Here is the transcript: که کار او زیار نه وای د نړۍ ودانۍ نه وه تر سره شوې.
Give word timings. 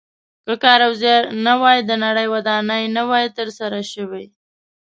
که 0.45 0.53
کار 0.63 0.81
او 0.87 0.91
زیار 1.01 1.23
نه 1.45 1.53
وای 1.61 1.79
د 1.83 1.91
نړۍ 2.05 2.25
ودانۍ 2.33 2.83
نه 2.95 3.03
وه 3.09 3.19
تر 3.37 3.47
سره 3.59 3.79
شوې. 3.91 4.25